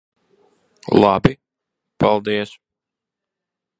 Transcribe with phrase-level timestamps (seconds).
[1.01, 1.33] Labi.
[1.99, 2.51] Paldies.